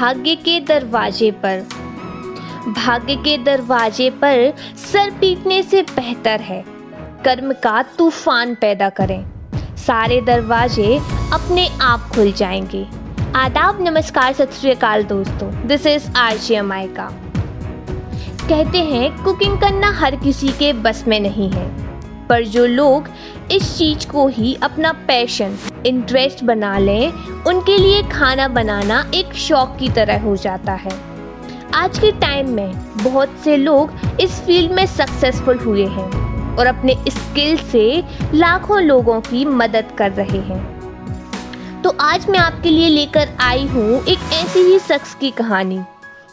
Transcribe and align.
भाग्य 0.00 0.34
के 0.34 0.60
दरवाजे 0.60 1.30
पर। 1.30 1.68
भाग्य 2.68 3.16
के 3.16 3.38
दरवाजे 3.38 4.10
पर 4.10 4.54
सर 4.76 5.10
पीटने 5.10 5.62
से 5.62 5.82
बेहतर 5.82 6.40
है। 6.40 6.64
कर्म 7.24 7.52
का 7.52 7.82
तूफ़ान 7.82 8.54
पैदा 8.54 8.88
करें। 8.88 9.26
सारे 9.76 10.20
दरवाजे 10.20 11.00
अपने 11.32 11.68
आप 11.80 12.10
खुल 12.14 12.32
जाएँगे। 12.32 12.86
आदाब, 13.36 13.88
नमस्कार, 13.88 14.32
सत 14.32 14.52
श्रीकाल 14.52 15.02
दोस्तों। 15.04 15.66
दिस 15.66 15.86
इज़ 15.86 16.16
आरजे 16.16 16.60
का। 16.64 17.12
कहते 18.48 18.78
हैं, 18.78 19.24
कुकिंग 19.24 19.60
करना 19.60 19.90
हर 19.92 20.16
किसी 20.16 20.48
के 20.48 20.72
बस 20.72 21.04
में 21.08 21.20
नहीं 21.20 21.50
है। 21.50 21.90
पर 22.26 22.44
जो 22.44 22.66
लोग 22.66 23.08
इस 23.52 23.76
चीज़ 23.78 24.06
को 24.06 24.26
ही 24.28 24.54
अपना 24.62 24.92
पैशन 25.06 25.56
इंटरेस्ट 25.86 26.42
बना 26.44 26.78
लें। 26.78 27.12
उनके 27.46 27.76
लिए 27.78 28.02
खाना 28.02 28.48
बनाना 28.48 29.04
एक 29.14 29.34
शौक 29.36 29.76
की 29.80 29.88
तरह 29.88 30.20
हो 30.20 30.34
जाता 30.36 30.72
है। 30.74 30.92
आज 31.74 31.98
के 31.98 32.10
टाइम 32.12 32.50
में 32.50 32.72
बहुत 33.04 33.36
से 33.44 33.56
लोग 33.56 33.92
इस 34.20 34.40
फ़ील्ड 34.40 34.72
में 34.72 34.84
सक्सेसफुल 34.86 35.58
हुए 35.58 35.86
हैं 35.86 36.56
और 36.56 36.66
अपने 36.66 36.96
स्किल 37.08 37.56
से 37.64 38.02
लाखों 38.34 38.80
लोगों 38.82 39.20
की 39.20 39.44
मदद 39.44 39.94
कर 39.98 40.10
रहे 40.12 40.40
हैं। 40.40 41.82
तो 41.82 41.96
आज 42.00 42.28
मैं 42.30 42.38
आपके 42.38 42.70
लिए 42.70 42.88
लेकर 42.88 43.28
आई 43.40 43.66
हूँ 43.66 44.02
एक 44.04 44.32
ऐसी 44.34 44.60
ही 44.62 44.78
शख्स 44.78 45.14
की 45.14 45.30
कहानी, 45.30 45.80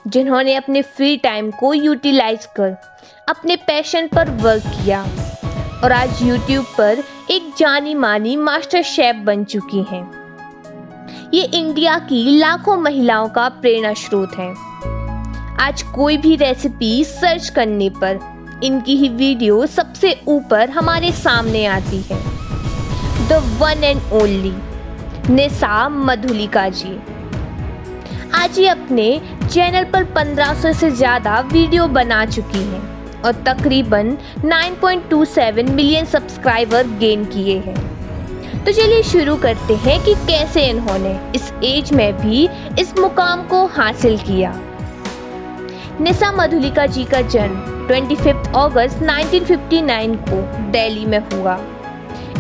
जिन्होंने 0.08 0.56
अपने 0.56 0.82
फ्री 0.82 1.16
टाइम 1.18 1.52
को 1.52 1.74
यूटिलाइज 1.74 2.46
कर, 2.56 2.76
अपने 3.30 3.56
पैशन 3.58 4.08
पर 4.08 4.30
वर्क 4.42 4.64
किया। 4.66 5.06
और 5.84 5.92
आज 5.92 6.22
YouTube 6.24 6.66
पर 6.78 7.04
एक 7.32 7.52
जानी 7.58 7.94
मानी 7.96 8.36
मास्टर 8.38 8.82
शेफ 8.84 9.16
बन 9.16 9.44
चुकी 9.44 9.82
हैं। 9.90 10.02
ये 11.34 11.44
इंडिया 11.54 11.98
की 12.00 12.38
लाखों 12.38 12.78
महिलाओं 12.78 13.28
का 13.30 13.48
प्रेरणा 13.50 13.94
स्रोत 13.94 14.36
है। 14.38 14.50
आज 15.60 15.82
कोई 15.96 16.18
भी 16.18 16.36
रेसिपी 16.36 17.04
सर्च 17.04 17.50
करने 17.50 17.90
पर 18.02 18.20
इनकी 18.64 18.96
ही 18.98 19.10
वीडियो 19.10 19.66
सबसे 19.68 20.16
ऊपर 20.28 20.70
हमारे 20.70 21.12
सामने 21.12 21.66
आती 21.66 22.02
है। 22.02 22.20
The 23.30 23.42
one 23.62 23.84
and 23.84 24.12
only 24.14 24.54
Nisha 25.34 25.88
Madhulika 25.90 26.68
ji. 26.72 26.98
आज 28.36 28.60
ये 28.60 28.68
अपने 28.68 29.10
चैनल 29.44 29.84
पर 29.84 30.14
1500 30.14 30.74
से 30.74 30.92
ज़्यादा 30.92 31.40
वीडियो 31.54 31.88
बना 31.94 32.26
चुकी 32.26 32.64
हैं। 32.64 32.97
और 33.28 33.34
तकरीबन 33.34 34.18
9.27 34.46 35.70
मिलियन 35.70 36.06
सब्सक्राइबर 36.06 36.88
गेन 36.88 37.26
किए 37.26 37.58
हैं। 37.58 37.98
तो 38.66 38.72
चलिए 38.72 39.04
शुरू 39.04 39.36
करते 39.36 39.76
हैं 39.76 40.04
कि 40.04 40.14
कैसे 40.14 40.62
इन्होंने 40.66 41.20
इस 41.36 41.52
एज 41.64 41.94
में 41.94 42.18
भी 42.18 42.50
इस 42.80 42.98
मुकाम 42.98 43.44
को 43.44 43.66
हासिल 43.66 44.18
किया। 44.18 44.54
निशा 46.02 46.32
मधुलिका 46.32 46.86
जी 46.86 47.04
का 47.04 47.22
जन्म 47.22 47.88
25 47.88 48.48
अगस्त 48.56 49.04
1959 49.04 50.16
को 50.30 50.42
दिल्ली 50.72 51.06
में 51.06 51.20
हुआ। 51.20 51.58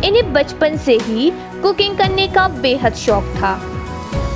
इन्हें 0.05 0.33
बचपन 0.33 0.77
से 0.77 0.97
ही 0.97 1.31
कुकिंग 1.61 1.97
करने 1.97 2.27
का 2.27 2.47
बेहद 2.47 2.93
शौक 2.93 3.23
था। 3.23 3.59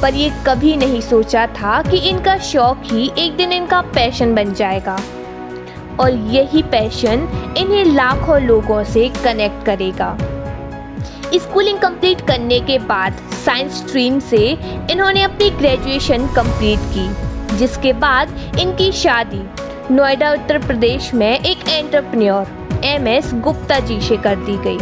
पर 0.01 0.13
ये 0.13 0.31
कभी 0.47 0.75
नहीं 0.75 1.01
सोचा 1.01 1.47
था 1.47 1.81
कि 1.81 1.97
इनका 1.97 2.37
शौक 2.37 2.81
ही 2.85 3.11
एक 3.17 3.35
दिन 3.35 3.51
इनका 3.51 3.81
पैशन 3.81 4.35
बन 4.35 4.53
जाएगा। 4.53 4.99
और 6.01 6.13
यही 6.33 6.61
पैशन 6.71 7.27
इन्हें 7.57 7.83
लाखों 7.85 8.41
लोगों 8.41 8.83
से 8.83 9.07
कनेक्ट 9.23 9.65
करेगा। 9.65 10.15
स्कूलिंग 11.33 11.77
कंप्लीट 11.79 12.21
करने 12.27 12.59
के 12.59 12.77
बाद 12.85 13.17
साइंस 13.45 13.77
स्ट्रीम 13.77 14.19
से 14.19 14.45
इन्होंने 14.91 15.21
अपनी 15.23 15.49
ग्रेजुएशन 15.49 16.27
कंप्लीट 16.27 16.79
की, 16.93 17.57
जिसके 17.57 17.93
बाद 17.95 18.57
इनकी 18.59 18.91
शादी। 18.93 19.41
नोएडा, 19.91 20.31
उत्तर 20.33 20.57
प्रदेश 20.57 21.13
में 21.13 21.31
एक 21.31 21.69
entrepreneur 21.69 22.81
M 22.85 23.07
S 23.07 23.33
Gupta 23.43 23.79
ji 23.79 23.99
से 24.01 24.17
कर 24.17 24.35
दी 24.45 24.57
गई। 24.65 24.77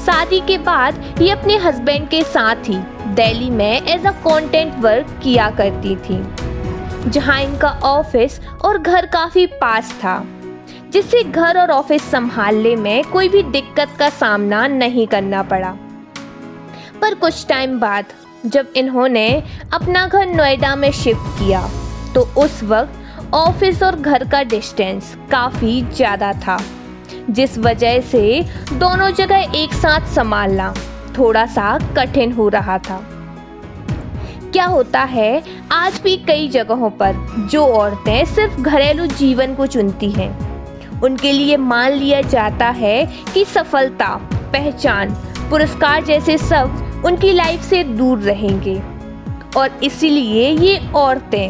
शादी 0.00 0.40
के 0.40 0.58
बाद 0.58 1.20
ये 1.22 1.30
अपने 1.30 1.56
हस्बैंड 1.58 2.08
के 2.08 2.22
साथ 2.24 2.68
ही 2.68 2.76
दिल्ली 3.14 3.50
में 3.50 3.82
एज 3.82 4.06
अ 4.06 4.10
कंटेंट 4.20 4.74
वर्क 4.78 5.18
किया 5.22 5.50
करती 5.50 5.96
थी। 5.98 6.22
जहाँ 7.06 7.40
इनका 7.42 7.68
ऑफ़िस 7.84 8.40
और 8.64 8.78
घर 8.78 9.06
काफ़ी 9.06 9.46
पास 9.60 9.92
था 10.02 10.22
जिससे 10.92 11.22
घर 11.22 11.58
और 11.58 11.70
ऑफ़िस 11.70 12.10
संभालने 12.10 12.74
में 12.76 13.04
कोई 13.04 13.28
भी 13.28 13.42
दिक्कत 13.42 13.96
का 13.98 14.08
सामना 14.10 14.66
नहीं 14.66 15.06
करना 15.06 15.42
पड़ा। 15.44 15.70
पर 17.00 17.14
कुछ 17.14 17.46
टाइम 17.48 17.78
बाद, 17.80 18.04
जब 18.46 18.72
इन्होंने 18.76 19.28
अपना 19.72 20.06
घर 20.06 20.26
नोएडा 20.26 20.74
में 20.76 20.90
शिफ्ट 20.92 21.38
किया 21.38 21.62
तो 22.14 22.20
उस 22.38 22.62
वक्त 22.64 23.34
ऑफ़िस 23.34 23.82
और 23.82 23.96
घर 23.96 24.24
का 24.28 24.42
डिस्टेंस 24.44 25.14
काफ़ी 25.30 25.80
ज़्यादा 25.84 26.32
था, 26.36 26.58
जिस 27.30 27.58
वजह 27.58 28.00
से 28.02 28.42
दोनों 28.72 29.10
जगह 29.12 29.52
एक 29.56 29.74
साथ 29.74 30.14
संभालना 30.14 30.72
थोड़ा 31.18 31.46
सा 31.48 31.76
कठिन 31.96 32.32
हो 32.32 32.48
रहा 32.48 32.78
था। 32.80 32.98
क्या 34.52 34.66
होता 34.66 35.00
है? 35.00 35.42
आज 35.72 36.00
भी 36.04 36.16
कई 36.16 36.48
जगहों 36.48 36.90
पर 36.90 37.16
जो 37.52 37.66
औरतें 37.66 38.24
सिर्फ़ 38.24 38.60
घरेलू 38.60 39.06
जीवन 39.06 39.54
को 39.54 39.66
चुनती 39.66 40.10
हैं। 40.10 40.50
उनके 41.00 41.32
लिए 41.32 41.56
मान 41.56 41.92
लिया 41.92 42.20
जाता 42.20 42.68
है 42.68 43.10
कि 43.34 43.44
सफलता, 43.44 44.08
पहचान, 44.32 45.10
पुरस्कार 45.50 46.04
जैसे 46.04 46.38
सब 46.38 47.02
उनकी 47.04 47.32
लाइफ 47.32 47.62
से 47.62 47.84
दूर 47.84 48.18
रहेंगे। 48.18 48.82
और 49.56 49.80
इसीलिए 49.82 50.50
ये 50.50 50.92
औरतें 50.94 51.48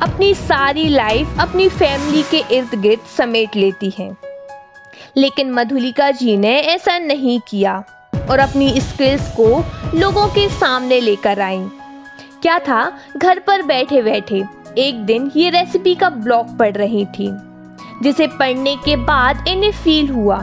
अपनी 0.00 0.34
सारी 0.34 0.88
लाइफ 0.88 1.28
अपनी 1.40 1.68
फैमिली 1.68 2.22
के 2.22 2.56
इर्द 2.56 2.74
गिर्द 2.74 3.00
समेट 3.18 3.56
लेती 3.56 3.92
हैं। 3.98 4.16
लेकिन 5.16 5.50
मधुलिका 5.50 6.10
जी 6.10 6.36
ने 6.36 6.60
ऐसा 6.60 6.98
नहीं 6.98 7.40
किया 7.48 7.84
और 8.30 8.38
अपनी 8.38 8.80
स्किल्स 8.80 9.34
को 9.40 9.64
लोगों 9.98 10.26
के 10.26 10.48
सामने 10.48 11.00
लेकर 11.00 11.40
आई। 11.40 11.66
क्या 12.42 12.58
था? 12.58 12.92
घर 13.16 13.38
पर 13.38 13.62
बैठे 13.62 14.02
बैठे 14.02 14.42
एक 14.78 15.04
दिन 15.04 15.30
ये 15.36 15.50
रेसिपी 15.50 15.94
का 15.94 16.08
ब्लॉग 16.10 16.56
पढ़ 16.58 16.76
रही 16.76 17.04
थी, 17.08 17.30
जिसे 18.02 18.26
पढ़ने 18.28 18.74
के 18.76 18.96
बाद 18.96 19.48
इन्हें 19.48 19.72
फील 19.72 20.08
हुआ 20.08 20.38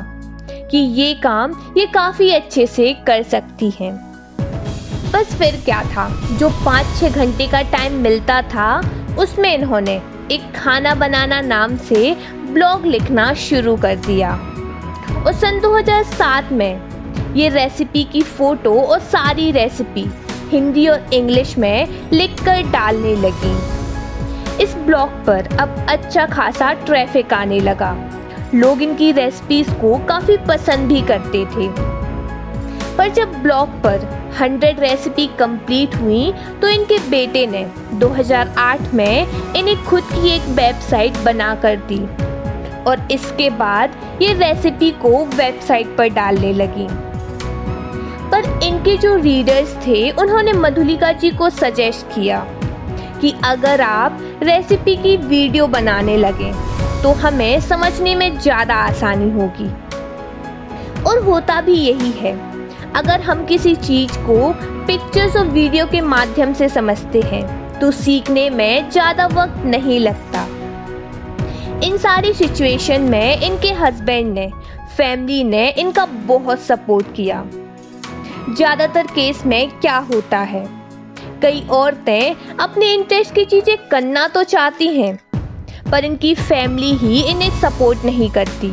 कि 0.72 0.78
ये 0.78 1.14
काम 1.14 1.54
ये 1.78 1.86
काफ़ी 1.86 2.30
अच्छे 2.30 2.66
से 2.68 2.94
कर 3.08 3.24
सकती 3.24 3.70
हैं। 3.70 3.94
बस 5.14 5.36
फिर 5.36 5.62
क्या 5.66 5.82
था? 5.86 6.10
जो 6.40 6.50
पाँच 6.66 6.86
छः 7.00 7.10
घंटे 7.10 7.48
का 7.48 7.62
टाइम 7.62 7.94
मिलता 7.94 8.42
था, 8.42 8.78
उसमें 9.20 9.54
इन्होंने 9.54 10.02
एक 10.32 10.52
खाना 10.56 10.94
बनाना 10.96 11.42
नाम 11.42 11.78
से 11.78 12.16
ब्लॉग 12.52 12.86
लिखना 12.86 13.34
शुरू 13.34 13.76
कर 13.78 13.96
दिया। 13.96 14.32
और 15.18 15.34
सन 15.34 15.60
2007 15.62 16.52
में 16.52 17.34
ये 17.34 17.50
रेसिपी 17.50 18.04
की 18.04 18.22
फ़ोटो 18.22 18.80
और 18.82 19.00
सारी 19.00 19.52
रेसिपी 19.52 20.10
हिंदी 20.50 20.88
और 20.88 21.14
इंग्लिश 21.14 21.58
में 21.58 22.10
लिखकर 22.14 22.62
डालने 22.72 23.16
लगी। 23.16 23.56
इस 24.64 24.76
ब्लॉग 24.76 25.10
पर 25.26 25.48
अब 25.60 25.86
अच्छा 25.90 26.26
खासा 26.26 26.72
ट्रैफ़िक 26.76 27.34
आने 27.34 27.60
लगा। 27.60 27.96
लोग 28.56 28.82
इनकी 28.82 29.12
रेसिपीज़ 29.12 29.72
को 29.72 29.98
काफ़ी 30.06 30.38
पसंद 30.48 30.88
भी 30.88 31.02
करते 31.02 31.46
थे। 31.46 31.68
पर 32.98 33.10
जब 33.10 33.34
ब्लॉग 33.34 33.82
पर 33.84 34.06
100 34.38 34.80
रेसिपी 34.80 35.28
कंप्लीट 35.40 35.96
हुई 35.96 36.32
तो 36.62 36.68
इनके 36.68 36.98
बेटे 37.10 37.46
ने 37.48 37.66
2008 37.94 38.94
में 38.94 39.28
इन्हें 39.56 39.84
खुद 39.86 40.04
की 40.04 40.30
एक 40.30 40.48
वेबसाइट 40.56 41.18
बना 41.18 41.54
कर 41.56 41.76
दी। 41.92 42.00
और 42.84 43.08
इसके 43.12 43.50
बाद 43.50 43.96
ये 44.22 44.34
रेसिपी 44.34 44.92
को 45.02 45.26
वेबसाइट 45.26 45.96
पर 45.98 46.10
डालने 46.10 46.54
लगी। 46.54 46.88
इनके 48.88 48.98
जो 49.00 49.16
रीडर्स 49.16 49.74
थे, 49.78 50.10
उन्होंने 50.12 50.52
मधुलिका 50.54 51.12
जी 51.14 51.30
को 51.32 51.50
सजेस्ट 51.50 52.06
किया 52.08 52.40
कि 53.22 53.34
अगर 53.46 53.82
आप 53.82 54.20
रेसिपी 54.44 54.96
की 54.98 55.16
वीडियो 55.20 55.66
बनाने 55.68 56.16
लगे 56.18 56.52
तो 57.04 57.12
हमें 57.16 57.60
समझने 57.62 58.14
में 58.16 58.40
ज़्यादा 58.40 58.76
आसानी 58.76 59.30
होगी। 59.32 59.68
और 61.04 61.22
होता 61.24 61.60
भी 61.62 61.74
यही 61.74 62.12
है, 62.12 62.34
अगर 62.94 63.22
हम 63.22 63.46
किसी 63.46 63.76
चीज़ 63.78 64.18
को 64.20 64.52
पिक्चर्स 64.88 65.36
और 65.36 65.48
वीडियो 65.50 65.86
के 65.88 66.02
माध्यम 66.08 66.54
से 66.54 66.70
समझते 66.70 67.22
हैं 67.26 67.44
तो 67.80 67.92
सीखने 67.94 68.50
में 68.52 68.90
ज़्यादा 68.92 69.28
वक्त 69.34 69.66
नहीं 69.68 70.00
लगता। 70.00 70.48
इन 71.84 71.98
सारी 72.00 72.34
सिचुएशन 72.36 73.12
में 73.12 73.42
इनके 73.42 73.74
हस्बैंड 73.76 74.34
ने 74.34 74.50
फैमिली 74.98 75.44
ने 75.46 75.70
इनका 75.72 76.06
बहुत 76.06 76.60
सपोर्ट 76.62 77.16
किया। 77.16 77.46
ज़्यादातर 78.50 79.08
केस 79.08 79.46
में 79.46 79.70
क्या 79.72 79.98
होता 80.12 80.40
है? 80.40 80.66
कई 81.42 81.62
औरतें 81.72 82.56
अपने 82.58 82.92
इंटरेस्ट 82.94 83.34
की 83.36 83.44
चीज़ें 83.46 83.78
करना 83.90 84.28
तो 84.28 84.44
चाहती 84.46 84.88
हैं, 84.90 85.16
पर 85.92 86.06
इनकी 86.06 86.34
फैमिली 86.36 86.92
ही 86.98 87.20
इन्हें 87.22 87.50
सपोर्ट 87.60 88.06
नहीं 88.06 88.30
करती 88.32 88.72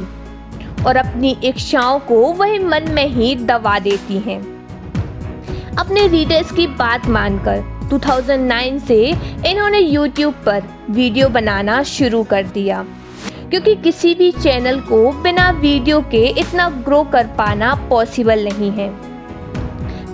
और 0.84 0.96
अपनी 0.96 1.36
इच्छाओं 1.44 1.98
को 2.00 2.20
वही 2.32 2.58
मन 2.60 2.90
में 2.90 3.06
ही 3.06 3.34
दबा 3.36 3.78
देती 3.78 4.18
हैं। 4.20 4.40
अपने 5.76 6.06
रीडर्स 6.08 6.52
की 6.52 6.66
बात 6.76 7.06
मानकर 7.08 7.62
2009 7.90 8.78
से 8.80 9.00
इन्होंने 9.50 9.80
YouTube 9.82 10.44
पर 10.46 10.62
वीडियो 10.90 11.28
बनाना 11.30 11.82
शुरू 11.88 12.22
कर 12.24 12.46
दिया, 12.48 12.84
क्योंकि 13.50 13.74
किसी 13.76 14.14
भी 14.14 14.30
चैनल 14.32 14.80
को 14.82 15.10
बिना 15.22 15.50
वीडियो 15.52 16.00
के 16.10 16.26
इतना 16.40 16.68
ग्रो 16.80 17.02
कर 17.04 17.26
पाना 17.38 17.74
पॉसिबल 17.90 18.44
नहीं 18.44 18.70
है। 18.72 18.88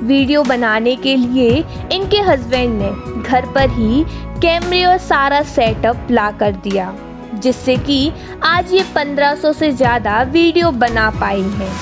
वीडियो 0.03 0.43
बनाने 0.43 0.95
के 0.97 1.17
लिए 1.17 1.65
इनके 1.93 2.21
हस्बैंड 2.21 2.79
ने 2.83 2.91
घर 3.23 3.47
पर 3.47 3.71
ही 3.71 4.05
कैमरे 4.43 4.85
और 4.85 4.99
सारा 4.99 5.43
सेटअप 5.43 6.07
ला 6.11 6.31
कर 6.31 6.53
दिया, 6.59 6.95
जिससे 7.35 7.77
कि 7.77 8.13
आज 8.45 8.73
ये 8.73 8.83
1500 8.95 9.53
से 9.53 9.71
ज़्यादा 9.73 10.23
वीडियो 10.23 10.71
बना 10.71 11.11
पाई 11.11 11.43
हैं। 11.43 11.73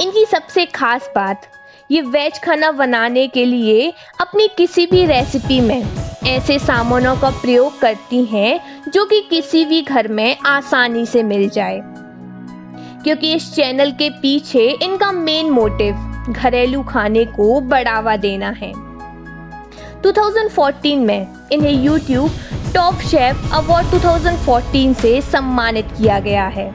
इनकी 0.00 0.24
सबसे 0.24 0.66
खास 0.66 1.10
बात, 1.14 1.46
ये 1.90 2.00
वेज 2.02 2.38
खाना 2.38 2.70
बनाने 2.72 3.26
के 3.28 3.44
लिए 3.44 3.92
अपनी 4.20 4.48
किसी 4.48 4.86
भी 4.86 5.04
रेसिपी 5.06 5.60
में 5.60 5.82
ऐसे 6.26 6.58
सामानों 6.58 7.16
का 7.16 7.30
प्रयोग 7.32 7.78
करती 7.80 8.24
हैं, 8.24 8.60
जो 8.90 9.04
कि 9.04 9.20
किसी 9.20 9.64
भी 9.64 9.82
घर 9.82 10.08
में 10.08 10.36
आसानी 10.46 11.06
से 11.06 11.22
मिल 11.22 11.48
जाए। 11.48 11.80
क्योंकि 13.04 13.32
इस 13.34 13.52
चैनल 13.54 13.92
के 13.92 14.10
पीछे 14.10 14.68
इनका 14.82 15.12
मेन 15.12 15.50
मोटिव 15.50 16.06
घरेलू 16.28 16.82
खाने 16.82 17.24
को 17.24 17.60
बढ़ावा 17.60 18.16
देना 18.16 18.50
है। 18.50 18.72
2014 20.02 20.98
में 20.98 21.26
इन्हें 21.52 21.72
YouTube 21.84 22.30
टॉप 22.74 23.00
शेफ 23.02 23.52
अवार्ड 23.54 23.86
2014 23.86 24.94
से 24.94 25.20
सम्मानित 25.22 25.88
किया 25.98 26.18
गया 26.20 26.46
है 26.48 26.68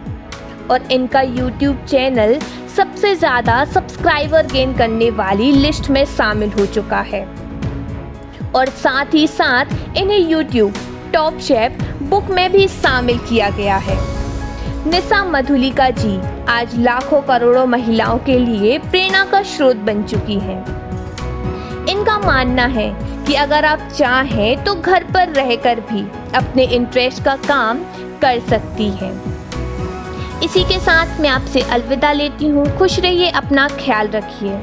और 0.72 0.92
इनका 0.92 1.22
YouTube 1.22 1.86
चैनल 1.88 2.40
सबसे 2.78 3.16
ज़्यादा 3.16 3.64
सब्सक्राइबर 3.66 4.48
गेन 4.48 4.74
करने 4.74 5.10
वाली 5.12 5.52
लिस्ट 5.52 5.90
में 5.90 6.04
शामिल 6.08 6.52
हो 6.52 6.66
चुका 6.66 7.00
है। 7.04 7.24
और 8.56 8.70
साथ 8.78 9.14
ही 9.14 9.28
साथ 9.28 9.98
इन्हें 9.98 10.20
YouTube 10.20 10.78
टॉप 11.14 11.40
शेफ 11.40 11.82
बुक 12.02 12.30
में 12.30 12.52
भी 12.52 12.68
शामिल 12.68 13.18
किया 13.20 13.50
गया 13.50 13.78
है। 13.78 14.15
निशा 14.88 15.24
मधुलिका 15.24 15.90
जी, 15.90 16.46
आज 16.50 16.78
लाखों 16.80 17.22
करोड़ों 17.22 17.66
महिलाओं 17.66 18.18
के 18.18 18.40
लिए 18.40 18.78
प्रेरणा 18.80 19.26
का 19.26 19.42
स्रोत 19.44 19.76
बन 19.76 20.04
चुकी 20.04 20.34
हैं। 20.34 20.60
इनका 21.88 22.18
मानना 22.20 22.66
है 22.66 22.96
कि 23.26 23.34
अगर 23.34 23.66
आप 23.66 23.80
चाहें 23.98 24.64
तो 24.64 24.76
घर 24.76 25.04
पर 25.04 25.30
रहकर 25.30 25.80
भी 25.80 26.08
अपने 26.38 26.64
इंटरेस्ट 26.64 27.24
का 27.24 27.36
काम 27.36 27.80
कर 28.22 28.40
सकती 28.40 28.90
हैं। 28.92 29.14
इसी 30.42 30.64
के 30.64 30.80
साथ 30.80 31.20
मैं 31.20 31.30
आपसे 31.30 31.62
अलविदा 31.62 32.12
लेती 32.12 32.48
हूँ। 32.48 32.78
खुश 32.78 33.00
रहिए, 33.00 33.30
अपना 33.30 33.68
ख्याल 33.68 34.08
रखिए। 34.08 34.56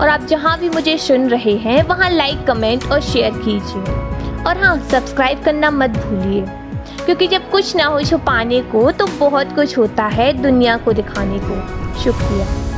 और 0.00 0.08
आप 0.08 0.20
जहाँ 0.20 0.58
भी 0.58 0.68
मुझे 0.68 0.98
सुन 0.98 1.28
रहे 1.28 1.56
हैं, 1.56 1.82
वहाँ 1.82 2.10
लाइक 2.10 2.46
कमेंट 2.46 2.90
और 2.92 3.00
शेयर 3.00 3.30
कीजिए। 3.30 4.44
और 4.44 4.62
हाँ 4.62 4.78
सब्सक्राइब 4.88 5.42
करना 5.42 5.70
मत 5.70 5.90
भूलिए। 5.90 6.59
क्योंकि 7.04 7.26
जब 7.26 7.50
कुछ 7.50 7.76
ना 7.76 7.84
हो 7.84 8.02
छुपाने 8.02 8.60
को 8.62 8.90
तो 8.90 9.06
बहुत 9.06 9.54
कुछ 9.54 9.78
होता 9.78 10.06
है 10.06 10.32
दुनिया 10.32 10.76
को 10.76 10.92
दिखाने 10.92 11.38
को। 11.42 11.60
शुक्रिया। 12.00 12.69